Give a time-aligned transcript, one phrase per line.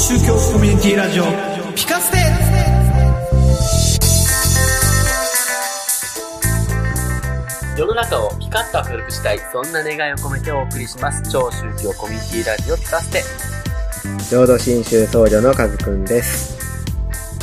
[0.00, 1.24] 宗教コミュニティラジオ
[1.76, 2.16] ピカステ
[7.78, 11.30] 世の中をピカッと明るくしたい、そんな願いを込めてお送りします。
[11.30, 13.22] 超宗教コミュニティラジオピカステ。
[14.30, 16.56] 浄土真宗僧侶のカズくんです。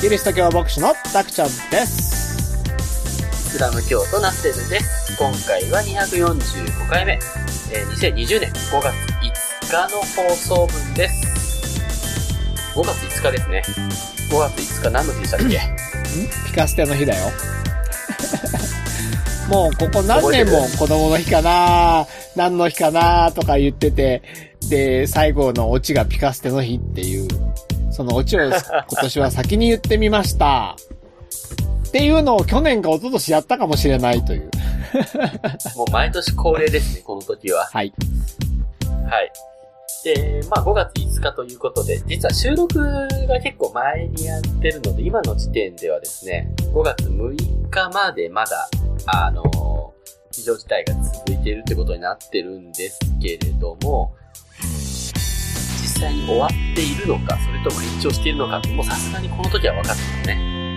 [0.02, 1.54] キリスト教牧師のタクちゃんで
[1.86, 2.58] す。
[3.32, 5.16] イスラム教徒ナッセルです。
[5.16, 11.27] 今回は245回目、えー2020年5月5日の放送分です。
[12.78, 12.90] 5月
[13.22, 13.64] 5日ですね。
[14.30, 15.60] 5月5日何の日でしたっけ？
[16.46, 17.32] ピカステの日だよ。
[19.50, 22.06] もうここ何年も子供の日かな
[22.36, 24.22] 何の日かなとか言ってて、
[24.70, 27.28] で、最後のオチがピカステの日っていう、
[27.90, 28.54] そのオチを今
[29.02, 30.76] 年は先に言ってみました。
[31.88, 34.52] っていうのを去年か一昨年やったかもしれないという。
[35.76, 37.66] もう毎年恒例ですね、この時は。
[37.74, 37.92] はい。
[39.10, 39.32] はい。
[40.04, 48.70] で、まあ5月5日ということで、実は収録が結構前にやってるので、今の時点ではですね、5月6日までまだ、
[49.08, 49.44] あの
[50.32, 54.14] 非常事態が続いているってことになってるんですけれども、
[54.62, 60.76] 実際に終わっているのか、それとも延長しているのかって、もうさすがにこの時は分かってますね。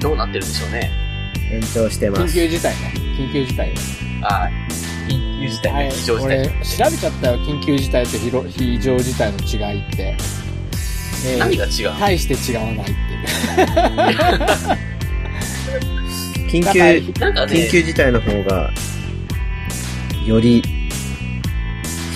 [0.00, 0.90] どうなってるんでしょうね。
[1.52, 2.34] 延長してま緊す。
[2.34, 2.94] 急事態ね。
[3.18, 3.74] 緊急事態。
[4.22, 4.79] ああ、緊急
[5.50, 6.52] 事態はいね、非常事態俺、調
[6.90, 7.38] べちゃったよ。
[7.38, 8.30] 緊急事態と非
[8.80, 10.16] 常事態の違いって。
[11.26, 12.00] えー何が違うの？
[12.00, 12.96] 大して違わないっていう。
[16.50, 18.70] 緊だ急、緊、急事態の方が、
[20.26, 20.62] より、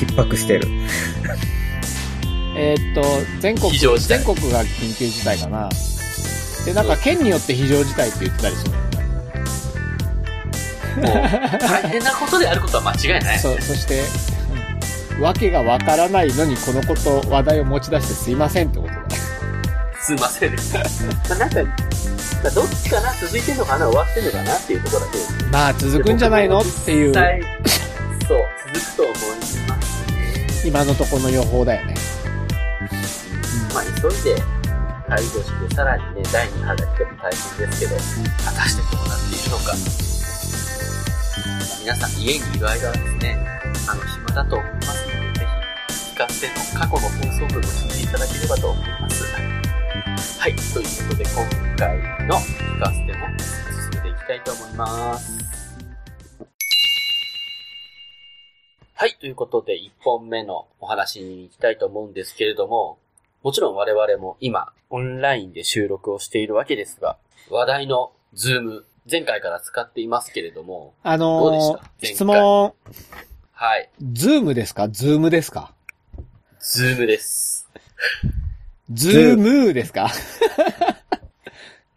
[0.00, 0.66] 逼迫してる。
[2.56, 3.02] えーっと、
[3.40, 5.68] 全国、全国が緊急事態かな。
[6.64, 8.72] で、なんか県によって非常事態って言ってたりする
[10.96, 13.38] もう、大変なことであることは間違いない。
[13.38, 14.02] そう、そして、う
[15.20, 19.00] んわけがわからないのにこのこと、話題を持ち出してすいませんってことだ。
[20.00, 20.50] すいません。
[20.50, 20.56] ま
[21.30, 21.70] あなんか、ま
[22.48, 25.18] あどっちかな続いてんのかな終わってんのかなっていうところだけ。
[25.52, 26.58] まあ、続くんじゃないの？
[26.58, 27.40] っていう実、際
[28.26, 28.38] そう、
[28.74, 29.14] 続くと思い
[29.68, 30.66] ます。
[30.66, 31.94] 今のところの予報だよね。
[33.72, 34.42] まあ、急いで
[35.08, 37.94] 解除して、さらにね、第2波が来ても大変ですけど、
[38.44, 40.13] 果たしてどうなっているのか。
[41.80, 43.38] 皆さん、家にいる間はですね、
[43.88, 45.46] あの、暇だと思いますので、ぜ
[45.88, 49.24] ひ、聞かせの過去の放送分を聞いていただければと思います。
[50.40, 55.44] はい、ということで、今回の聞かせても進めていきたいと思います。
[58.94, 62.98] はい、ということで、1本目のお話に行きたいと思うんですけれども、
[63.42, 67.18] もちろん我々も今、オンラインで収録をしているわけですが、
[67.50, 72.74] 話題のズーム、前回から使っていますけれども、あどうでしのーた前回質問、
[73.52, 74.88] はい、ズームですか？
[74.88, 75.74] ズームですか？
[76.60, 77.68] ズームです。
[78.90, 80.10] ズームですか？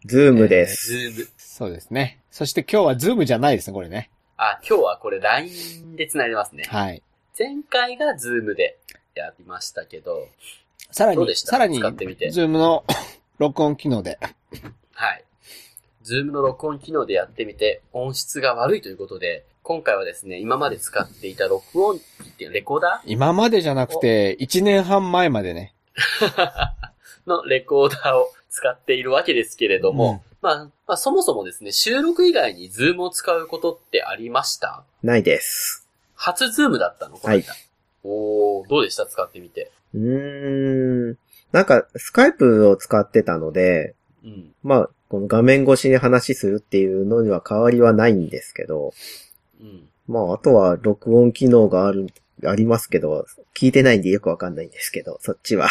[0.04, 0.92] ズームです。
[0.92, 1.28] ズーム。
[1.38, 2.18] そうですね。
[2.30, 4.10] そして今日はズームじゃないですね、これね。
[4.36, 6.64] あ、今日はこれ LINE で繋いでますね。
[6.68, 7.02] はい。
[7.38, 8.78] 前回がズームで
[9.14, 10.28] やりましたけど、
[10.90, 11.52] さらに、どうでした？
[11.52, 12.84] さらに使ってみて、ズームの
[13.38, 14.18] 録音機能で。
[14.92, 15.24] はい。
[16.08, 25.74] ズームの録音機能でやってみて、音質が悪いということで、今回はですね、今まで使っていた録音機っていうレコーダ今までじゃなくて、1年半前までね。
[26.20, 26.70] ー
[27.28, 34.84] のレコーダーを使っているわけですけれども、うんまあ、まあそもそもですね、収録以外にズームを使うことってありました？
[35.02, 35.86] ないです。
[36.14, 37.18] 初ズームだったの？
[37.18, 37.52] この間。
[38.02, 39.04] おー、どうでした？
[39.04, 39.70] 使ってみて。
[39.94, 41.18] うーん。
[41.52, 44.54] なんか、スカイプを使ってたので、うん。
[44.62, 48.92] まあ、この画面越しに話するっていうのには変わりはないんですけど、
[49.60, 49.88] うん。
[50.06, 52.08] まあ、あとは録音機能がある、
[52.44, 53.26] ありますけど、
[53.58, 55.68] 聞いてないんでよくわかんないんですけど、そっちは。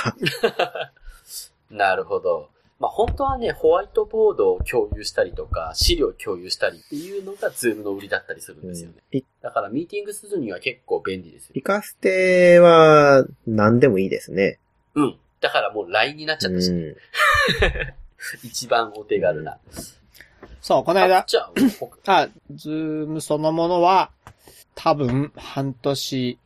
[1.71, 2.49] なるほど。
[2.79, 8.95] まあ本当はね、ホワイトボードを共有したりとか、資料を共有したりっていうのがズームの売りだったりするんですよね。
[9.09, 11.61] ピだからミーティングするには結構便利ですよピ。
[11.61, 14.59] カステは何でもいいですね。
[14.93, 15.17] うん。
[15.41, 16.95] だからもう LINE になっちゃったし、うん。
[18.43, 19.57] 一番お手軽な。
[20.61, 21.25] そう、このあ間、
[22.05, 24.11] あ、ズームそのものは、
[24.75, 26.39] 多分、半年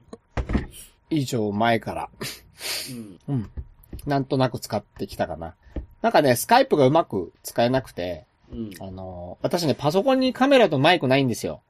[1.09, 2.09] 以上前から、
[3.27, 3.35] うん。
[3.35, 3.49] うん。
[4.05, 5.55] なんとなく使ってきたかな。
[6.01, 8.71] なんかね、スカイプがうまく使えなくて、うん。
[8.79, 11.61] あの、私ね、パソコンにカメラとマイクないんですよ。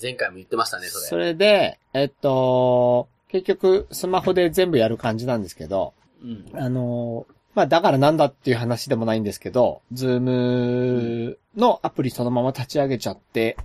[0.00, 1.06] 前回も言ってましたね、それ。
[1.06, 6.50] それで、えっと、結局、スマホで全部やる感じなんですけど、うん。
[6.54, 13.56] あの、まあ、だからなんだっていう話でもないんですけど、ズームのアプリそのまま立ち上げちゃって、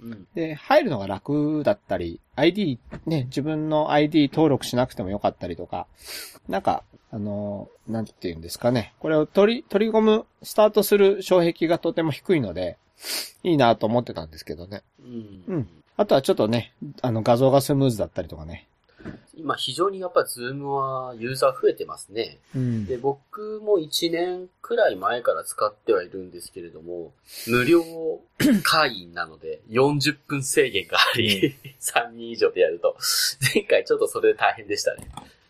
[0.00, 0.26] うん。
[0.34, 5.86] で、入るのが楽だったり、ID、ね、自分の ID 登録しなくてもよかったりとか、
[6.48, 8.92] なんか、あの、なんて言うんですかね。
[8.98, 12.76] これを取り、取り込む、スタートする障壁がとても低いので、
[13.42, 14.82] いいなと思ってたんですけどね。
[15.00, 15.44] うん。
[15.48, 16.72] うんあとはちょっとね、
[17.02, 18.66] あの画像がスムーズだったりとかね。
[19.36, 22.38] 今非常にやっぱズームはユーザー増えてますね。
[22.54, 22.86] うん。
[22.86, 27.12] で、僕も1年くらい前から使ってはいるんですけれども、
[27.46, 27.82] 無料
[28.62, 32.96] 会員なので40分制限があり、 3人以上でやると。
[33.54, 35.08] 前回ちょっとそれで大変でしたね。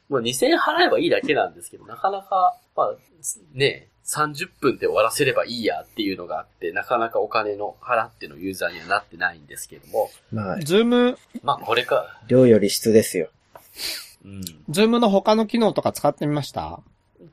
[0.09, 2.97] もう2000円払えばいいだけなんですけど、なかなか、まあ、
[3.53, 13.31] ね、30分で終わらせればいいやっていうのがあって、なかなかお金の払ってのユーザーにはなってないんですけども、まあ、ズーム、まあこれか、量より質ですよ。
[14.25, 14.43] うん。
[14.71, 16.81] ズームの他の機能とか使ってみました？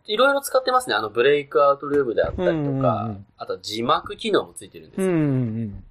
[0.07, 0.95] いろいろ使ってますね。
[0.95, 2.81] あの、ブレイクアウトルームであったりとか、うんうんう
[3.13, 5.07] んあとは字幕機能もついてるんですよ。
[5.07, 5.83] うんうん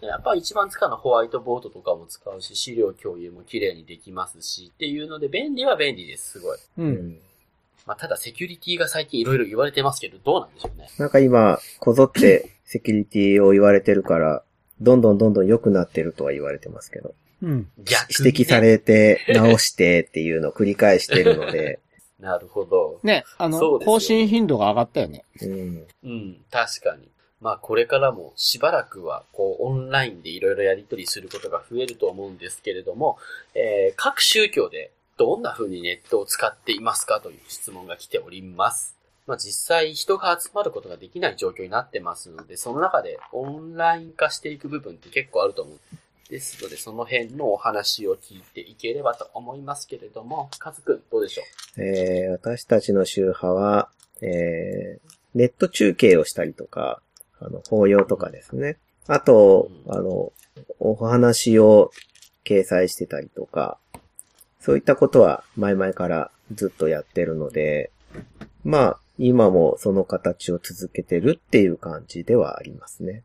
[0.00, 6.58] やっぱ一番使うのはホワイトボードとかも使うし、資料共有も綺麗にできますし、っていうので便利は便利です、すごい。
[6.78, 6.86] うん。
[6.86, 7.18] うん。
[7.84, 10.88] まあ、ただセキュリティが最近いろいろ言われてますけど、どうなんでしょうね。
[10.98, 14.44] なんか今、こぞってセキュリティを言われてるから、
[14.80, 17.70] どんどんどんどん良くなってるとは言われてますけど、うん。
[18.18, 18.60] 指摘さ。
[18.60, 21.78] れて直してっていうのを繰り返してるので、
[22.18, 22.98] なるほど。
[23.04, 25.24] ね、あの、更新頻度が上がったよね。
[25.40, 25.86] うん。
[26.02, 27.08] うん、確かに。
[27.40, 33.18] まあ、これからもしばらくは、こう、オンラインでいろいろやり取りすることが増えると思うんですけれども、
[33.54, 38.96] えー各宗教でどんな風にネットを使っていますかという質問が来ております。
[39.26, 45.78] まあ、実際人が集まることができない状況になってますので、その中でオンライン化していく部分って結構あると思う。
[46.28, 51.42] ですので、その辺のお話を聞いていければと思いますけれども、カズくん、どうでしょ
[51.78, 53.88] えー私たちの宗派は、
[54.20, 57.00] えーネット中継をしたりとか、
[57.40, 58.78] あの、法要とかですね。
[59.06, 60.32] あと、うんあの、
[60.80, 61.92] お話を
[62.44, 63.78] 掲載してたりとか、
[64.60, 67.90] そういったことは前々からずっとやってるので、
[68.64, 73.22] まあ、今もその形を続けてるっていう感じではありますね。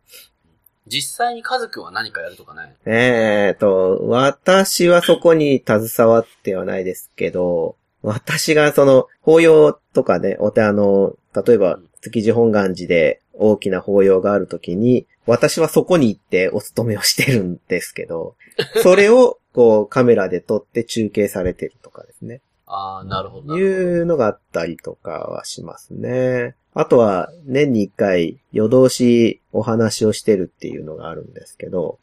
[0.85, 18.35] う実際にカズくんは何かやるとかないえーと、私はそこに携わってはないですけど、私がその、法要とかね、お手あの、例えば、築地本願寺で大きな法要があるときに、私はそこに行ってお勤めをしてるんですけど、
[18.83, 22.41] それを、こう、カメラで撮って中継されてるとかですね。
[22.65, 23.53] ああ、なるほど。
[23.53, 26.55] ないうのがあったりとかはしますね。
[26.73, 31.99] あとは、年に一回、夜通しお話をしてるっていうのがあるんですけど、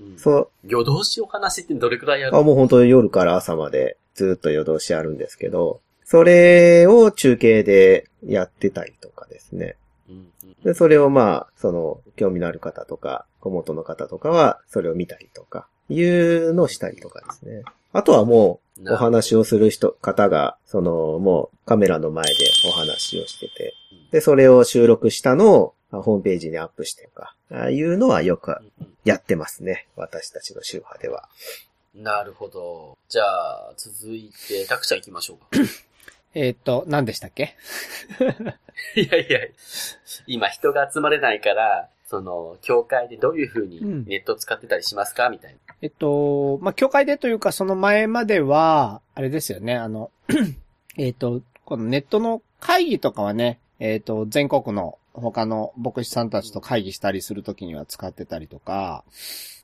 [0.00, 2.36] うんそう、夜通しお話ってどれくらいやる？
[2.36, 9.76] あ、もう本当に夜から朝までずっと夜通しあるんですけど、それを中継でやってたりとかですね。
[10.08, 17.62] うんうんで、それをまあ、その、興味のある方とか、小元の方とかは、それを見たりとか、いうのをしたりとかですね。
[17.92, 22.30] あとはもう、お話をする人、方が、その、もうカメラの前で
[22.68, 23.74] お話をしてて、
[24.12, 28.54] で、それを収録したのを、あホームページにアップしてとか、ああいうのはよく
[29.04, 29.88] やってますね。
[29.96, 31.28] 私たちの宗派では。
[31.94, 32.96] なるほど。
[33.08, 35.46] じゃあ、続いて、たくちゃん行きましょうか。
[36.34, 37.56] えーっと、何でしたっけ？
[38.94, 39.40] いやいや、
[40.26, 44.04] 今人が集まれないから、その、教会でどういう風にうん。
[44.06, 45.28] ネットを使ってたりしますか？
[45.28, 45.58] みたいな。
[45.82, 50.10] えっと、まあ、教会でというか、その前までは、あれですよね、あの、
[50.96, 59.04] えっと、このネットの会議とかはね、えっと、全国の他の牧師さんたちと会議したりするときには使ってたりとか、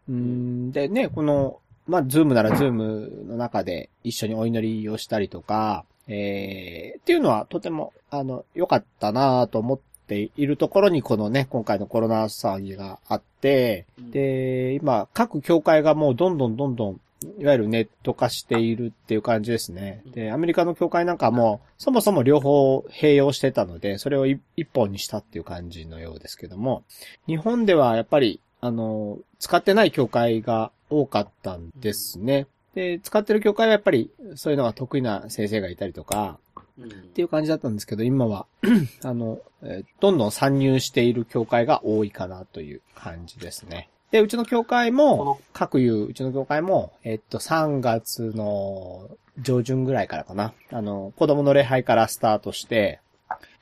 [0.08, 17.00] うん、でね、この、まあ、ズームならズームの中で一緒にお祈りをしたりとか、えー、っていうのはとても、あの、良かったなと思っているところに、このね、今回のコロナ騒ぎがあって、で、今、各教会がもうどんどんどんどん、
[17.38, 20.02] いわゆるネット化しているっていう感じですね。
[20.06, 26.84] で、アメリカの教会なんかも、そもそも両方併用してたので、それを一一本にしたっていう感じのようですけども、
[27.26, 32.46] 日本ではやっぱり、あの、使ってない教会が多かったんですね。
[32.74, 38.46] で、使ってる教会はやっぱり、そういうのが得意な先生がいたりとか、うんっていう感じだったんですけど、今は、
[39.04, 43.88] あの、えーどんどん参入している教会が多いかなという感じですね。
[44.10, 49.08] で、うちの教会こもの、各いう、うちの教会も、えっと、3月の
[49.40, 50.52] 上旬ぐらいからかな。
[50.70, 53.00] あの、子供の礼拝からスタートして、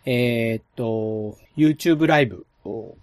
[0.05, 2.97] えーっと、YouTube ライブを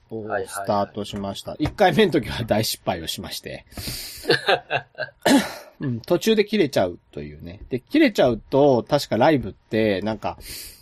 [0.48, 1.54] スタートしました。
[1.54, 3.66] 1回目の時は大失敗をしまして。
[5.82, 7.62] うん、途中で切れちゃうというね。
[7.70, 10.38] で、切れちゃうと、確かライブって、なんか、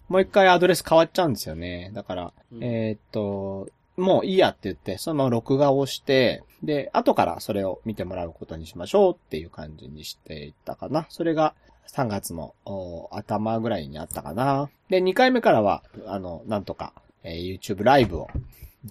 [0.09, 1.91] もう一回アドレス変わっちゃうんですよね。
[1.93, 11.05] だから、うんえーっと、もういいやって言って、そのまま録画をして、で、後からそれを見てもらうことにしましょうっていう感じにしていったかな。
[11.09, 11.53] それが、
[11.87, 14.69] 3月のお頭ぐらいにあったかな。
[14.89, 18.29] で、2回目からは、あの、なんとか、えー YouTube ライブを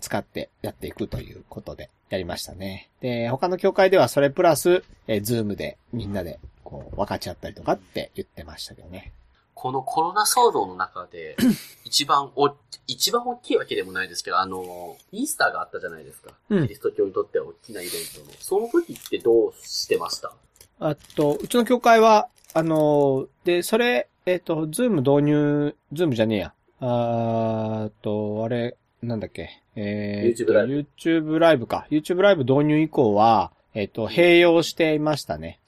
[0.00, 2.90] 使ってやっていくということでやりましたね。
[3.00, 9.12] で、他の教会ではそれプラス、えー、ズームでみんなでこう分かち合ったりとかって言ってましたけどね。
[9.54, 11.36] このコロナ騒動の中で、
[11.84, 12.54] 一番お、
[12.86, 16.34] 一番大きいわけでもないですけど、あの、イースターがあったじゃないですか。
[16.50, 18.36] うんキリスト教にとっては大きなイベントの。
[18.38, 20.34] その時ってどうしてました？
[20.78, 26.52] あと、うちの教会は、あのーで、それ、えっ、と、ズーム導入、ズームじゃねえや。
[26.80, 29.62] あと、あれ、なんだっけ？
[29.76, 31.86] えー YouTube ライブ YouTube ライブか。
[31.90, 35.58] YouTube ライブ導入以降は、えっ、と、併用していましたね。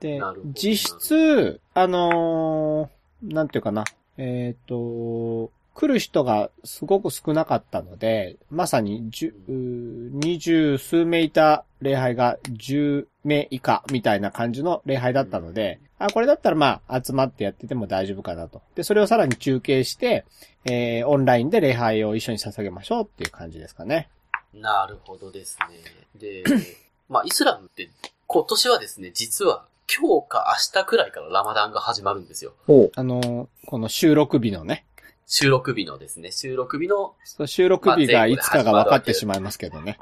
[0.00, 0.20] で
[0.54, 3.84] 実質、あのーなんていうかな。
[4.18, 9.10] えっ、と、来る人がすごく少なかったので、まさに
[9.48, 18.62] 二十数名いた礼拝が十名以下みたいな感じの礼拝だったので、あ、これだったらまあ集まってやってても大丈夫かなと。
[18.74, 20.24] で、それをさらに中継して、
[20.64, 24.08] えー、オンラインで礼拝を一緒に捧げましょうっていう感じですかね。
[24.52, 26.20] なるほどですね。
[26.20, 26.44] で、
[27.08, 27.88] まあ、イスラムって
[28.26, 32.54] 今年はですね、実は今日か明日くらいからラマダンが始まるんですよ。
[32.66, 32.92] ほう。
[32.96, 34.84] あのーこの収録日のね、
[35.26, 39.98] 収録日のですね、収録日の、そう収録日がいつかが分かってしまいますけどね。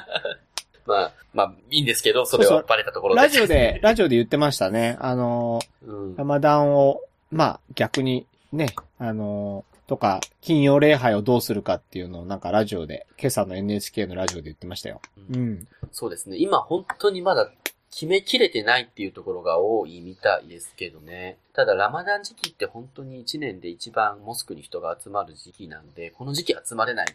[0.86, 3.20] まあ、まあ、いいんですけど、それはバレたところで。
[3.20, 4.96] ラジオで、ラジオで言ってましたね。
[5.00, 6.24] あのーうんラ。
[6.24, 7.00] マダンを、
[7.30, 15.00] まあ逆にね、あのーとか、金曜礼拝をどうするかっていうのをなんかラジオで、今朝の NHK のラジオで言ってましたよ。
[15.30, 15.68] うん。
[15.92, 16.36] そうですね。
[16.38, 17.50] 今本当にまだ
[17.98, 21.38] 決めきれてないっていうところが多いみたいですけどね。
[21.54, 27.06] ただラマダン時期って本当に1年で一番モスクに人が集まる時期なので、この時期集まれない。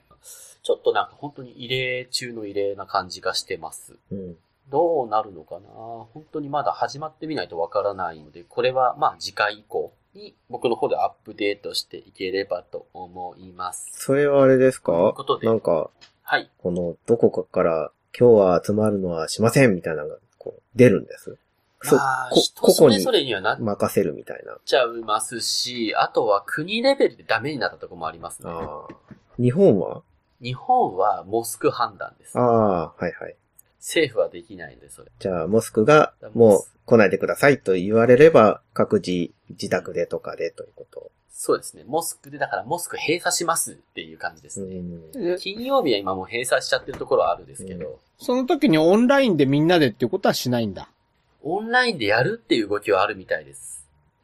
[0.64, 3.94] ちょっとなんか本当に異例中の異例な感じがしてます。
[4.12, 4.36] うん。
[4.72, 5.70] どうなるのかな？
[5.70, 13.88] 本当にまだ始まってみないとわからないので、これはまあ次回以降に僕の方でアップデートしていければと思います。
[13.94, 15.92] それはあれですというかことでなんか、
[16.24, 16.50] はい。
[16.58, 21.38] この、どこかから、今日は集まるのはしませんみたいなのが、こう、出るんです。
[21.84, 24.58] そまあ、こ人個々にそれぞれにはなっ任せるみたいな。
[24.66, 28.52] ちゃいますし、あとは国レベルでダメになったところもありますね。
[29.38, 30.02] 日本は？
[30.42, 32.42] 日本はモスク判断ですあ。
[32.42, 33.36] あ、はいはい。
[33.78, 35.12] 政府はできないので、それ。
[35.20, 41.11] じゃあ、モスクが、もう来ないでくださいと言われれば、各自、自宅でとかでということ。
[41.32, 41.84] そうですね。
[41.88, 44.76] モスクで、だからモスク閉鎖しますっていう感じですね。
[44.76, 45.12] うん。
[45.12, 50.90] で金曜日は今もう閉鎖しちゃってるところはあるんですけど、その時にオンラインでみんなでっていうことはしないんだ。
[51.44, 53.72] オンラインでやるっていう動きはあるみたいです。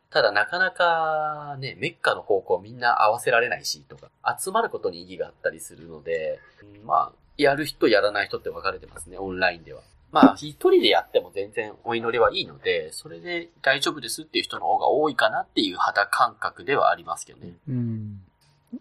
[0.10, 4.10] ただなかなかね、メッカの方向みんな合わせられないしとか、
[4.40, 6.40] 集まることに意義があったりするので、
[6.82, 9.82] うんまあ、やる人やらない人って分かれてますね、オンラインでは。
[10.12, 17.54] まあ、一人でやっても全然お祈りはいいので、それで大丈夫ですっていう人の方が多いかなっていう肌感覚ではありますけどね。
[17.68, 18.22] うん。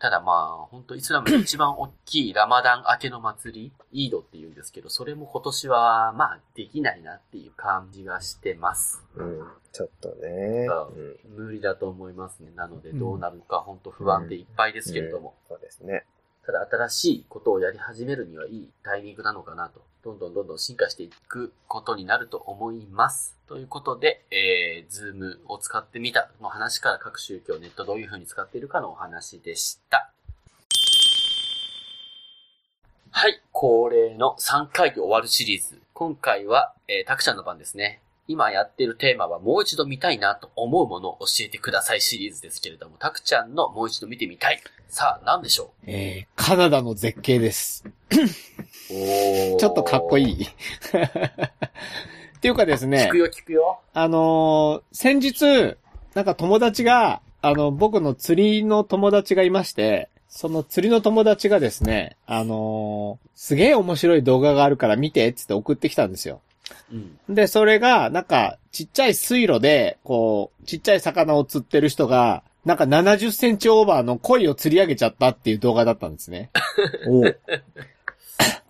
[0.00, 9.04] ただまあ、本当イスラムで一番大きいラマダン明けの祭り、イードって言うんですけど、それも今年はまあできないなっていう感じがしてます。
[9.14, 9.42] うん。
[9.73, 10.66] ちょっとね。
[10.68, 11.45] あうん。
[11.45, 12.50] 無理だと思いますね。
[12.56, 15.35] なのでどうなるのか本当不安でいっぱいですけれども。
[15.49, 16.04] そうですね。
[16.46, 19.82] ただ新しいことをやり始めるにはいいタイミングなのかなと。
[20.04, 23.34] どんどんどんどん進化していくことになると思います。
[23.48, 30.12] ということで、えー、ズームを使ってみたの話から各宗教、ネットどういう風に使っているかのお話でした。
[33.10, 35.80] はい、恒例の3回で終わるシリーズ。
[35.92, 38.00] 今回は、えー、たくちゃんの番ですね。
[38.28, 44.61] 今やってるテーマはもう一度見たいなと思うものを教えてくださいシリーズですけれども、たくちゃんのもう一度見てみたい。
[44.88, 47.85] さあ、何でしょえー、カナダの絶景です。
[48.88, 50.45] ちょっとかっこいい。
[50.47, 53.80] っていうかですね聞く、よ聞くよ。
[53.92, 55.76] あのー先日、
[56.14, 66.40] なんか友達が、あの、僕の釣りの友達がいまして、その釣りの友達がですね、あのーすげえ面白い動画があるから見て、つって送ってきたんですよ。
[66.92, 67.35] うん。
[67.35, 76.50] で、それが、なんか、ちっちゃい水路で、こう、ちっちゃい魚を釣ってる人が、なんか70センチオーバーの鯉を釣り上げちゃったっていう動画だったんですね。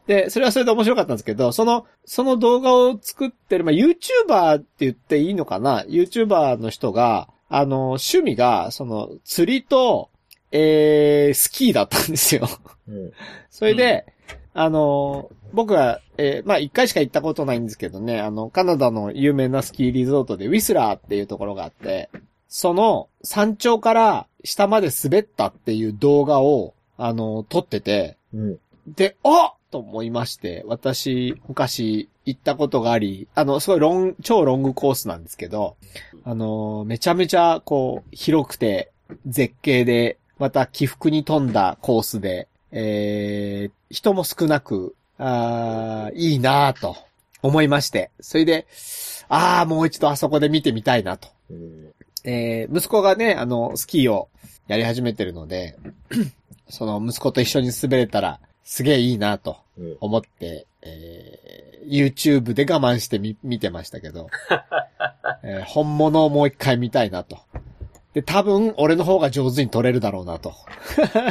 [0.07, 10.11] で、それはそれで面白かったんですけど、その、その動画を作ってる、まあ、YouTuber って言っていいのかな ?YouTuber の人が、あの、趣味が、その、釣りと、
[10.53, 12.49] えー、スキーだったんですよ。
[12.89, 13.13] うん。
[13.51, 14.07] それで、
[14.55, 22.11] あの、僕は、えーまあ、一回しか行ったことないんですけどね、あの、カナダの有名なスキーリゾートでウィスラーっていうところがあって、
[22.49, 28.59] その山頂から下まで滑ったっていう動画を、あの、撮ってて、うん。
[28.87, 35.77] で、あと思いまして、私、昔行ったことがあり、あの、すごいロン、超ロングコースなんですけど、
[36.25, 38.91] あの、めちゃめちゃ、こう、広くて、
[39.27, 46.97] 絶景で、また起伏に富んだコースで、えー、人も少なく、あーいいなぁと
[47.43, 48.67] 思いまして、それで、
[49.29, 51.29] ああ、もう一度あそこで見てみたいなと。
[51.51, 51.93] うん
[52.25, 54.29] えー、息子がね、あの、スキーを
[54.67, 55.77] やり始めてるので、
[56.69, 64.29] その息子と一緒に滑れたら、すげえいいなとうん思って、えー、YouTube で我慢してみ、見てましたけど、
[65.45, 67.39] えー本物をもう一回見たいなと。
[68.13, 70.55] で、多分、俺の方が上手に撮れるだろうなと。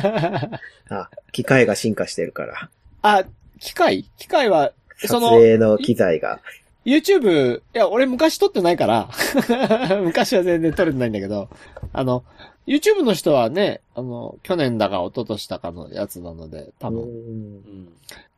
[0.89, 2.70] あ、機械が進化してるから。
[3.01, 3.25] あ、
[3.59, 4.03] 機械？
[4.17, 4.71] 機械は、
[5.01, 6.39] 撮その、影の機材が。
[6.85, 9.09] YouTube、いや、俺昔撮ってないから、
[10.03, 11.50] 昔は全然撮れてないんだけど、
[11.93, 12.24] あの、
[12.67, 17.03] YouTube の人はね、あの、去年だか一昨年だかのやつなので、多分。
[17.03, 17.88] ん。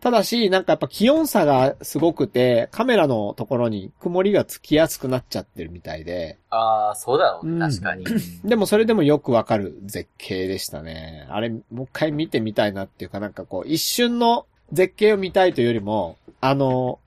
[0.02, 8.06] ただし、なんかやっぱ気温差がすごくて、カメラのところに曇りがつきやすくなっちゃってるみたいで、ああ、そうだろうね、うん確かに。
[8.44, 11.26] でもそれでもよくわかる絶景でしたね。
[11.30, 17.00] あれ、もう一回見てみたいなっていうか、なんかこう、一瞬の絶景を見たいというよりも、あの、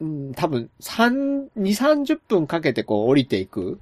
[0.00, 3.80] うん、多分、三、二、三十分かけてこう降りていく、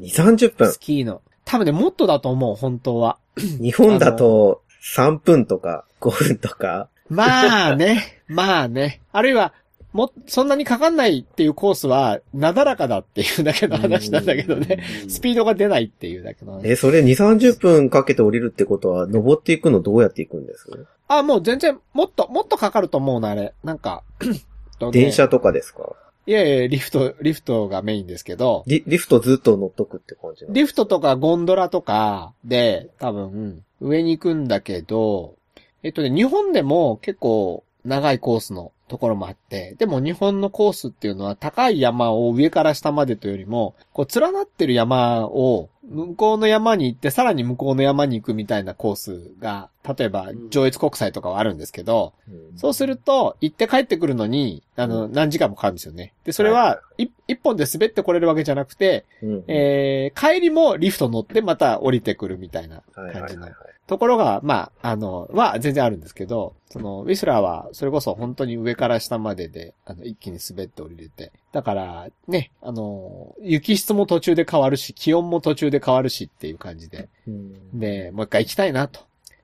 [0.00, 0.72] 2、30分？
[0.72, 0.80] ス。
[0.80, 1.22] キーの。
[1.44, 3.18] 多分ね、もっとだと思う、本当は。
[3.36, 4.62] 日本だと
[4.96, 6.88] 3分とか5分とか。
[7.08, 9.00] まあね、まあね。
[9.12, 9.52] あるいは、
[9.94, 14.82] も、そんなにかかんないっていうコースは、なだらかだっていうだけの話なんだけどね。
[15.08, 16.68] スピードが出ないっていうだけの話。
[16.68, 20.66] え、それ2、30分かけて降りるってことは、登っていくのどうやっていくんです
[21.06, 23.54] あ、もう全然、もっと、もっとかかると思うな、あれ。
[23.62, 24.02] なんか、
[24.80, 25.92] とね電車とかですか？
[26.26, 35.34] いやいや、リフト、リフトがメインですけど、リリフトずっと乗っとくって感じリフトとかゴンドラとかで、多分、上に行くんだけど、
[35.82, 52.58] えっとね、日本でも結構長いコースのところもあって、でも日本のコースっていうのは高い山を上から下までというよりも、こう連なってる山を向こうの山に行ってさらに向こうの山に行くみたいなコースが、例えば上越国際とかはあるんですけど、うん。
[52.58, 56.12] そうすると、行って帰ってくるのに、あの、何時間もかかるんですよね。
[56.24, 63.48] で、それはいは、い一本で滑ってこれるわけじゃなくて、うんえー、帰りもリフト乗ってまた降りてくるみたいな感じの。
[63.86, 71.32] ところが、まあ、あの、は全然あるんですけど、その、ウィスラーは、それこそ本当に上から下までで、あの、一気に滑って降りれて。
[71.52, 77.08] だから、ね、あの、雪質も途中で変わるし、気温も途中で変わるしっていう感じで。
[77.28, 79.00] うんで、もう一回行きたいなと。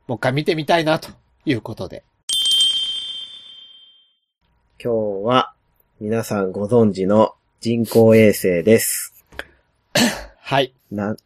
[0.07, 1.11] もう一回見てみたいなと
[1.45, 2.03] いうことで。
[4.83, 5.53] 今日は、
[6.01, 9.25] 皆さんご存知の人工衛星です。
[10.40, 10.73] はい。
[10.90, 11.16] な、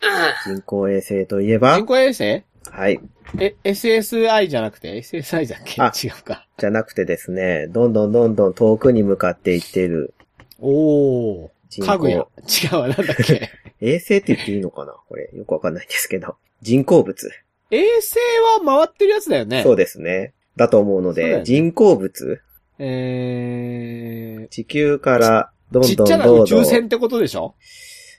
[0.45, 1.77] 人工衛星といえば？
[1.77, 2.43] 人、工衛星？
[2.71, 3.01] はい。
[3.39, 6.47] え、SSI じゃなくて ?SSI だっけあ違うか。
[6.59, 10.15] じゃなくてですね、どんどんどんどん遠くに向かっていっている
[10.61, 11.49] おー。
[11.71, 12.31] 人家具や工。。
[12.43, 13.51] 違うわ、なんだっけ？
[13.81, 14.95] 衛星って言っていいのかな？
[15.09, 16.37] これ、よくわかんないんですけど。
[16.63, 17.31] 人工物。
[17.71, 18.17] 衛星
[18.59, 19.63] は回ってるやつだよね。
[19.63, 20.33] そうですね。
[20.57, 22.41] だと思うので、そうだよね人工物？
[22.79, 26.61] え地球からどー、んちっちゃなどんどんどん。
[26.61, 27.55] 宇宙船ってことでしょ？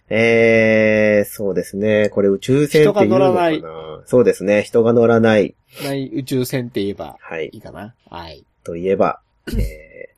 [0.10, 2.10] えー、そうですね。
[2.10, 3.06] これ宇宙船っていうのかな？
[3.06, 3.64] 人が乗らない
[4.06, 4.62] そうですね。
[4.64, 5.56] 人が乗らない。
[5.84, 7.58] ない宇宙船って言えばはいい。
[7.58, 7.94] いかな？
[8.10, 8.46] はい。
[8.64, 9.20] といえば、
[9.58, 10.10] え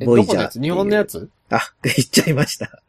[0.00, 1.30] え、ボイジャー日本のやつ？
[1.50, 2.82] ー、あ、 言っちゃいました。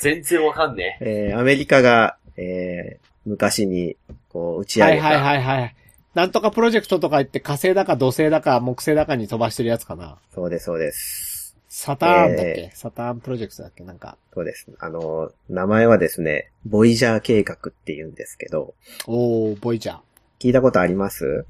[0.00, 1.28] 全然わかんねえ。
[1.30, 3.96] えー、アメリカが、えー、昔に、
[4.30, 5.06] こう、打ち上げた。
[5.08, 5.74] はいはいはいはい。
[6.14, 10.18] なんとかプロジェクトとか言って火星だか土星だか木星だかに飛ばしてるやつかな。
[10.34, 11.54] そうです、そうです。
[11.68, 13.84] サターンだっけ、えサターンプロジェクトだっけ？
[13.84, 14.16] なんか。
[14.34, 14.66] そうです。
[14.80, 18.74] あの、名前はですね、ボイジャー計画って言うんですけど、
[19.06, 19.98] おー、ボイジャー。
[20.40, 21.46] 聞いたことあります？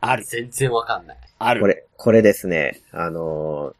[0.00, 0.24] ある。
[0.24, 1.16] 全然わかんない。
[1.38, 1.60] ある。
[1.62, 3.74] これ、これですね、あの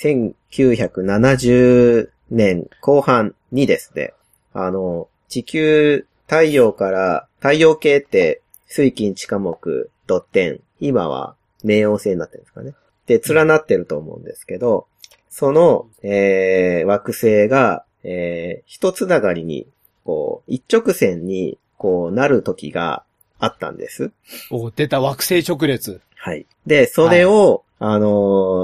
[0.00, 4.12] ー、1970年後半にですね、
[4.54, 12.74] あの、地球、太陽から、太陽系って水金地下木、ドッテン、今は冥王星になってるんですかね。
[13.06, 14.86] で、連なってると思うんですけど、
[15.30, 19.66] その、えー、惑星が、えー、一つながりに、
[20.04, 23.04] こう、一直線に、こう、なる時が
[23.38, 24.12] あったんです。
[24.50, 26.00] おー、出た惑星直列。
[26.16, 26.46] はい。
[26.66, 28.08] で、それを、あの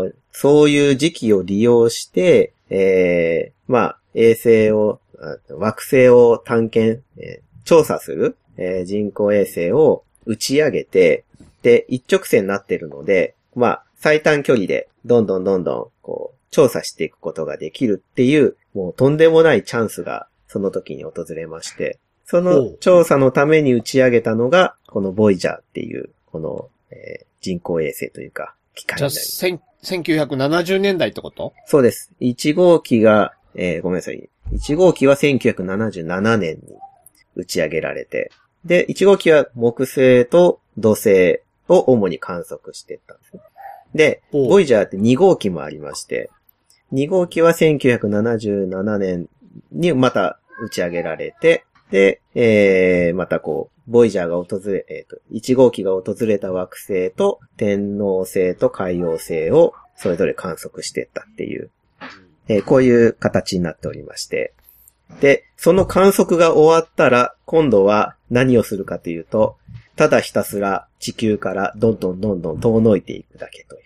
[0.06, 11.24] ーそういう時期を利用して、えー、まあ、衛星を、あ惑星を探検、えー調査する、えー人工衛星を打ち上げて、
[11.62, 29.36] で、一直線になってるので、まあ、最短距離で、どんどんどんどん、こう、調査していくことができるっていう、もうとんでもないチャンスが、その時に訪れまして、そほのう調査のために打ち上げたのが、このボイジャーっていう、この、えー人工衛星というか、機械になります。
[29.36, 31.52] 千1970年代ってこと？
[31.66, 32.10] そうです。
[32.22, 34.30] 1号機が、えーごめんなさい。
[34.52, 36.62] 1号機は1977年に
[37.36, 38.30] 打ち上げられて、
[38.64, 43.42] で、1号機は木星と土星を主に観測してったんですね。
[43.94, 46.30] で、ボイジャーって2号機もありまして、
[46.92, 49.28] 2号機は1977年
[49.72, 61.70] にまた打ち上げられて、で、えー、またこう、ボイジャーが訪れ、えっ、と、1号機が訪れた惑星と天王星と海洋星をそれぞれ観測してったっていう、
[62.48, 64.54] えーこういう形になっておりまして、
[65.20, 69.56] で、その観測が終わったら、今度は何をするかというと、
[69.96, 73.78] ただひたすら地球からどんどんどんどん遠のいていくだけとい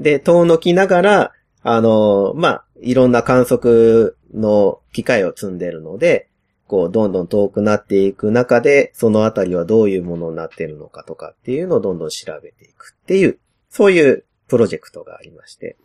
[0.00, 0.02] う。
[0.02, 6.28] で、遠のきながら、あの、まあ、いろんな観測の機械を積んでるので、
[6.68, 13.38] こう、どんどん遠くなっていく中で、そのあたりはどういうものになってるのかとかっていうのをどんどん調べていくっていう、
[13.70, 15.76] そういうプロジェクトがありまして、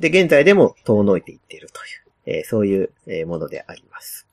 [0.00, 1.80] で、現在でも遠のいていっていると
[2.32, 4.26] いう、えーそういうえーものであります。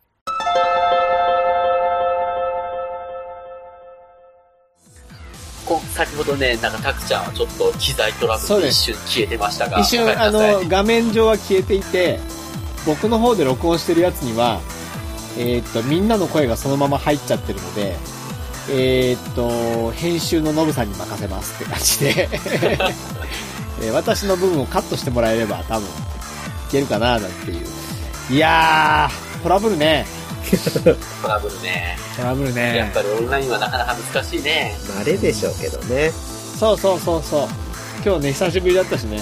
[5.93, 12.19] 先ほどね、なんかタクちゃんはちょっと機材トラブルで一瞬消えてましたが、一瞬、あの、画面上は消えていて、
[12.86, 14.62] 僕の方で録音してるやつには、
[15.38, 17.95] えーっと、みんなの声がそのまま入っちゃってるので、
[18.69, 22.30] えーっと、編集のノブさんに任せますって感じで、
[23.82, 25.89] えー私の部分をカットしてもらえれば多分、い
[26.71, 27.65] けるかな、なんていう。
[28.32, 30.06] いやー、トラブルね。
[31.21, 31.97] トラブルね。
[32.15, 32.55] トラブルやっ
[32.88, 32.91] ね。
[32.93, 34.75] ぱりオンラインはなかなか難しいね。
[34.99, 36.12] 慣れでしょうけどね。
[36.57, 37.47] そうそうそうそう。
[38.05, 39.21] 今日ね、久しぶりだったしね。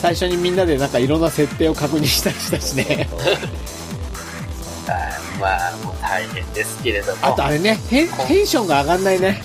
[0.00, 3.08] 最初にみんなでなんかいろんな設定を確認したりしたしね。
[4.86, 7.26] はいまあ、もう大変ですけれども。
[7.26, 9.42] あとあれね、テンテンションが上がんないね。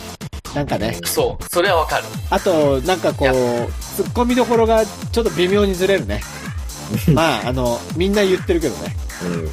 [0.56, 0.98] なんかね。
[1.06, 2.04] そう、それはわかる。
[2.30, 6.22] あと、なんかこう、突っ込みどころがちょっと微妙にずれるね。
[7.14, 8.96] まあ、あの、みんな言ってるけどね。
[9.24, 9.52] うん。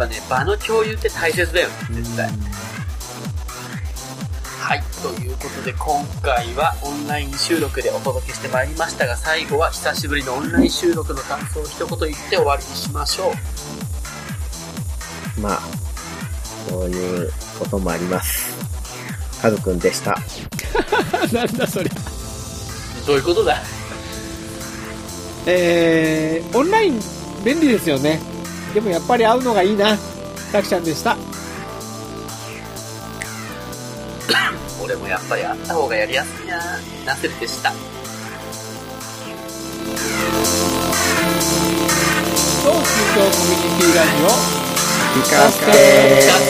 [0.00, 2.26] やっぱね、場の共有って大切だよね、絶対。
[4.58, 4.82] はい。
[5.02, 13.32] ということで、今回はオンライン収録でお届けしてまいりましたが、最後は久しぶりのオンライン収録の感想を一言言って終わりにしましょ
[15.36, 15.40] う。
[15.40, 15.60] まあ、
[16.70, 18.54] そういうこともあります。
[19.42, 20.18] カズくんでした。
[21.32, 21.90] なんだそれ。
[23.06, 23.58] どういうことだ？
[25.46, 27.00] えー、オンライン
[27.44, 28.20] 便利ですよね。
[28.74, 29.96] でもやっぱり会うのがいいな。
[30.52, 31.16] たくちゃんでした。
[34.82, 36.58] 俺もやっぱりあった方がやりやすいな
[37.04, 37.72] ナセルでした。
[42.62, 42.76] 超中
[43.14, 44.10] 京コミュニティラジ
[44.56, 44.60] オ。
[45.12, 45.66] ピカステ
[46.28, 46.44] だって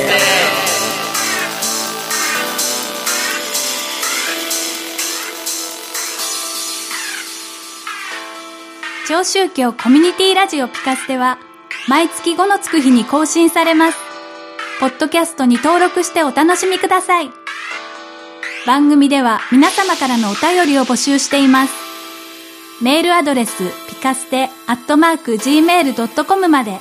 [9.09, 11.39] 超宗教コミュニティラジオピカステは
[11.89, 13.99] 毎月5のつく日に更新されます。
[14.81, 17.31] ポッドキャストに登録してお楽しみください。
[18.67, 21.75] 番組では皆様からのお便りを募集しています。
[22.83, 23.57] メールアドレス
[23.89, 26.79] ピカステアットマーク gmail.com まで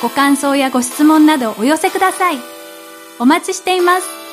[0.00, 2.38] ご感想やご質問などお寄せください。
[3.18, 4.23] お待ちしています。